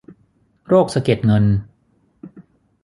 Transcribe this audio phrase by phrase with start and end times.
[0.67, 1.45] โรคสะเก็ดเงิน